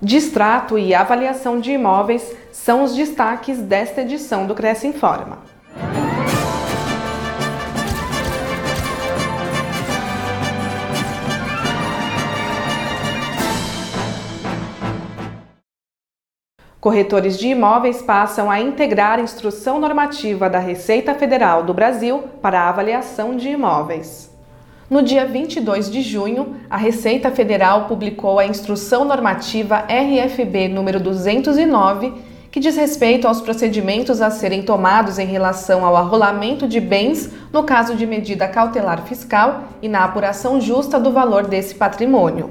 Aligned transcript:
Distrato 0.00 0.78
e 0.78 0.94
avaliação 0.94 1.58
de 1.58 1.72
imóveis 1.72 2.36
são 2.52 2.84
os 2.84 2.94
destaques 2.94 3.58
desta 3.58 4.02
edição 4.02 4.46
do 4.46 4.54
Cresce 4.54 4.86
Informa. 4.86 5.38
Corretores 16.78 17.38
de 17.38 17.48
imóveis 17.48 18.02
passam 18.02 18.50
a 18.50 18.60
integrar 18.60 19.18
a 19.18 19.22
instrução 19.22 19.80
normativa 19.80 20.48
da 20.50 20.58
Receita 20.58 21.14
Federal 21.14 21.64
do 21.64 21.72
Brasil 21.72 22.24
para 22.42 22.60
a 22.60 22.68
avaliação 22.68 23.34
de 23.34 23.48
imóveis. 23.48 24.35
No 24.88 25.02
dia 25.02 25.26
22 25.26 25.90
de 25.90 26.00
junho, 26.00 26.54
a 26.70 26.76
Receita 26.76 27.28
Federal 27.32 27.86
publicou 27.86 28.38
a 28.38 28.46
Instrução 28.46 29.04
Normativa 29.04 29.84
RFB 29.88 30.68
número 30.68 31.00
209, 31.00 32.14
que 32.52 32.60
diz 32.60 32.76
respeito 32.76 33.26
aos 33.26 33.40
procedimentos 33.40 34.22
a 34.22 34.30
serem 34.30 34.62
tomados 34.62 35.18
em 35.18 35.26
relação 35.26 35.84
ao 35.84 35.96
arrolamento 35.96 36.68
de 36.68 36.78
bens 36.78 37.28
no 37.52 37.64
caso 37.64 37.96
de 37.96 38.06
medida 38.06 38.46
cautelar 38.46 39.02
fiscal 39.02 39.64
e 39.82 39.88
na 39.88 40.04
apuração 40.04 40.60
justa 40.60 41.00
do 41.00 41.10
valor 41.10 41.48
desse 41.48 41.74
patrimônio. 41.74 42.50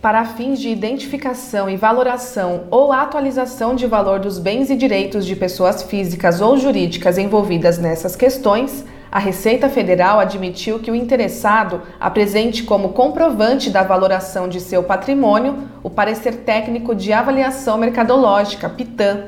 Para 0.00 0.24
fins 0.24 0.58
de 0.58 0.70
identificação 0.70 1.68
e 1.68 1.76
valoração 1.76 2.62
ou 2.70 2.94
atualização 2.94 3.74
de 3.74 3.86
valor 3.86 4.20
dos 4.20 4.38
bens 4.38 4.70
e 4.70 4.74
direitos 4.74 5.26
de 5.26 5.36
pessoas 5.36 5.82
físicas 5.82 6.40
ou 6.40 6.56
jurídicas 6.56 7.18
envolvidas 7.18 7.76
nessas 7.76 8.16
questões, 8.16 8.86
a 9.10 9.18
Receita 9.18 9.68
Federal 9.68 10.20
admitiu 10.20 10.78
que 10.78 10.90
o 10.90 10.94
interessado 10.94 11.82
apresente 11.98 12.62
como 12.62 12.90
comprovante 12.90 13.70
da 13.70 13.82
valoração 13.82 14.48
de 14.48 14.60
seu 14.60 14.82
patrimônio 14.82 15.68
o 15.82 15.88
parecer 15.88 16.36
técnico 16.36 16.94
de 16.94 17.12
avaliação 17.12 17.78
mercadológica, 17.78 18.68
PITAM, 18.68 19.24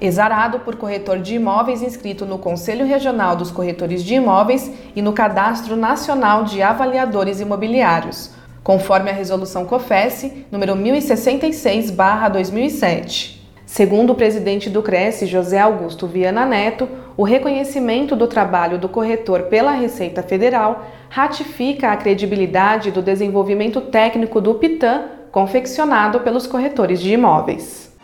exarado 0.00 0.60
por 0.60 0.76
corretor 0.76 1.18
de 1.18 1.34
imóveis 1.34 1.82
inscrito 1.82 2.24
no 2.24 2.38
Conselho 2.38 2.86
Regional 2.86 3.36
dos 3.36 3.50
Corretores 3.50 4.02
de 4.02 4.14
Imóveis 4.14 4.70
e 4.94 5.02
no 5.02 5.12
Cadastro 5.12 5.76
Nacional 5.76 6.44
de 6.44 6.62
Avaliadores 6.62 7.40
Imobiliários 7.40 8.38
conforme 8.68 9.10
a 9.10 9.14
resolução 9.14 9.64
COFES 9.64 10.30
número 10.52 10.76
1066/2007. 10.76 13.37
Segundo 13.68 14.14
o 14.14 14.14
presidente 14.14 14.70
do 14.70 14.82
Cresce, 14.82 15.26
José 15.26 15.60
Augusto 15.60 16.06
Viana 16.06 16.46
Neto, 16.46 16.88
o 17.18 17.22
reconhecimento 17.22 18.16
do 18.16 18.26
trabalho 18.26 18.78
do 18.78 18.88
corretor 18.88 19.42
pela 19.42 19.72
Receita 19.72 20.22
Federal 20.22 20.86
ratifica 21.10 21.92
a 21.92 21.96
credibilidade 21.98 22.90
do 22.90 23.02
desenvolvimento 23.02 23.82
técnico 23.82 24.40
do 24.40 24.54
PITAM 24.54 25.02
confeccionado 25.30 26.20
pelos 26.20 26.46
corretores 26.46 26.98
de 26.98 27.12
imóveis. 27.12 27.94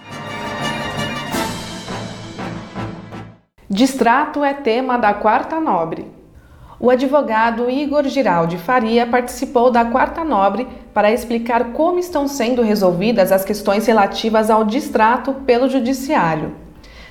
Distrato 3.68 4.44
é 4.44 4.52
tema 4.52 4.98
da 4.98 5.14
quarta 5.14 5.58
nobre. 5.58 6.23
O 6.80 6.90
advogado 6.90 7.70
Igor 7.70 8.02
Giraldi 8.08 8.58
Faria 8.58 9.06
participou 9.06 9.70
da 9.70 9.84
Quarta 9.84 10.24
Nobre 10.24 10.66
para 10.92 11.12
explicar 11.12 11.72
como 11.72 12.00
estão 12.00 12.26
sendo 12.26 12.62
resolvidas 12.62 13.30
as 13.30 13.44
questões 13.44 13.86
relativas 13.86 14.50
ao 14.50 14.64
distrato 14.64 15.34
pelo 15.46 15.68
Judiciário. 15.68 16.52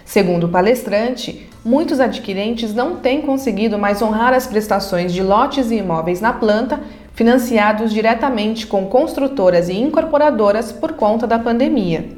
Segundo 0.04 0.46
o 0.46 0.50
palestrante, 0.50 1.50
muitos 1.64 2.02
adquirentes 2.02 2.74
não 2.74 2.98
têm 2.98 3.22
conseguido 3.22 3.80
mais 3.80 4.02
honrar 4.02 4.34
as 4.34 4.46
prestações 4.46 5.14
de 5.14 5.24
lotes 5.24 5.72
e 5.72 5.76
imóveis 5.76 6.20
na 6.20 6.34
planta, 6.34 6.82
financiados 7.14 7.94
diretamente 7.94 8.68
com 8.68 8.88
construtoras 8.88 9.70
e 9.70 9.80
incorporadoras 9.80 10.74
por 10.74 10.92
conta 10.94 11.26
da 11.26 11.40
pandemia. 11.40 12.10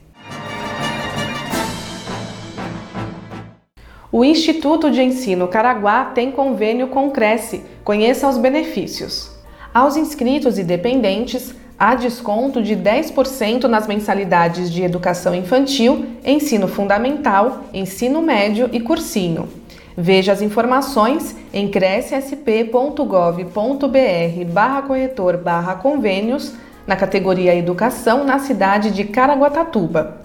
O 4.11 4.23
Instituto 4.23 4.91
de 4.91 5.01
Ensino 5.01 5.47
Caraguá 5.47 6.05
tem 6.05 6.31
convênio 6.31 6.89
com 6.89 7.07
o 7.07 7.11
Cresce. 7.11 7.63
Conheça 7.83 8.29
os 8.29 8.37
benefícios. 8.37 9.31
Aos 9.73 9.97
inscritos 9.97 10.59
e 10.59 10.63
dependentes, 10.63 11.55
há 11.79 11.95
desconto 11.95 12.61
de 12.61 12.75
10% 12.75 13.63
nas 13.63 13.87
mensalidades 13.87 14.71
de 14.71 14.83
educação 14.83 15.33
infantil, 15.33 16.05
ensino 16.23 16.67
fundamental, 16.67 17.63
ensino 17.73 18.21
médio 18.21 18.69
e 18.71 18.79
cursinho. 18.79 19.49
Veja 19.95 20.31
as 20.31 20.41
informações 20.41 21.35
em 21.53 21.67
crescsp.gov.br 21.67 24.45
barra 24.51 24.81
corretor 24.81 25.37
barra 25.37 25.75
convênios 25.75 26.55
na 26.87 26.95
categoria 26.95 27.55
Educação 27.55 28.23
na 28.23 28.39
cidade 28.39 28.89
de 28.91 29.03
Caraguatatuba. 29.03 30.17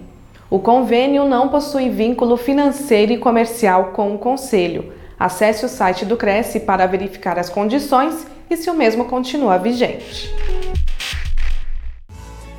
O 0.50 0.59
convênio 0.59 1.25
não 1.25 1.50
possui 1.50 1.90
vínculo 1.90 2.36
financeiro 2.36 3.14
e 3.14 3.18
comercial 3.18 3.91
com 3.94 4.16
o 4.16 4.18
Conselho. 4.18 4.91
Acesse 5.20 5.64
o 5.64 5.70
site 5.70 6.03
do 6.03 6.18
Cresce 6.18 6.59
para 6.59 6.88
verificar 6.88 7.38
as 7.38 7.50
condições 7.50 8.25
e 8.50 8.58
se 8.58 8.70
o 8.70 8.74
mesmo 8.74 9.06
continua 9.06 9.59
vigente. 9.59 10.34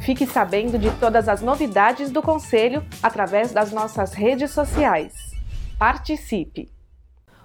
Fique 0.02 0.26
sabendo 0.26 0.78
de 0.78 0.90
todas 0.98 1.28
as 1.28 1.40
novidades 1.40 2.10
do 2.10 2.20
Conselho 2.20 2.84
através 3.00 3.52
das 3.52 3.70
nossas 3.70 4.12
redes 4.12 4.50
sociais. 4.50 5.12
Participe! 5.78 6.68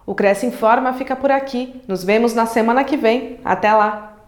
O 0.07 0.15
Cresce 0.15 0.47
Informa 0.47 0.93
fica 0.93 1.15
por 1.15 1.29
aqui. 1.29 1.81
Nos 1.87 2.03
vemos 2.03 2.33
na 2.33 2.47
semana 2.47 2.83
que 2.83 2.97
vem. 2.97 3.39
Até 3.45 3.71
lá! 3.73 4.27